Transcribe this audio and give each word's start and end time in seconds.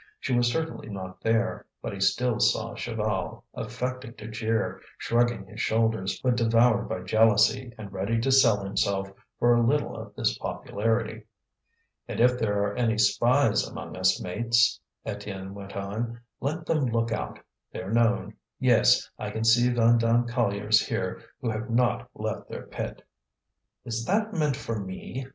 She 0.19 0.33
was 0.35 0.51
certainly 0.51 0.89
not 0.89 1.21
there, 1.21 1.67
but 1.79 1.93
he 1.93 1.99
still 1.99 2.39
saw 2.39 2.73
Chaval, 2.73 3.43
affecting 3.53 4.15
to 4.15 4.27
jeer, 4.29 4.81
shrugging 4.97 5.45
his 5.45 5.61
shoulders, 5.61 6.19
but 6.23 6.35
devoured 6.35 6.89
by 6.89 7.01
jealousy 7.01 7.71
and 7.77 7.93
ready 7.93 8.19
to 8.21 8.31
sell 8.31 8.63
himself 8.63 9.11
for 9.37 9.53
a 9.53 9.61
little 9.61 9.95
of 9.95 10.15
this 10.15 10.35
popularity. 10.39 11.27
"And 12.07 12.19
if 12.19 12.39
there 12.39 12.63
are 12.63 12.75
any 12.75 12.97
spies 12.97 13.67
among 13.67 13.95
us, 13.95 14.19
mates," 14.19 14.79
Étienne 15.05 15.51
went 15.51 15.75
on, 15.77 16.19
"let 16.39 16.65
them 16.65 16.85
look 16.87 17.11
out; 17.11 17.37
they're 17.71 17.91
known. 17.93 18.33
Yes, 18.59 19.07
I 19.19 19.29
can 19.29 19.43
see 19.43 19.69
Vandame 19.69 20.27
colliers 20.27 20.83
here 20.83 21.21
who 21.41 21.51
have 21.51 21.69
not 21.69 22.09
left 22.15 22.49
their 22.49 22.63
pit." 22.65 23.03
"Is 23.85 24.03
that 24.05 24.33
meant 24.33 24.55
for 24.55 24.79
me?" 24.79 25.27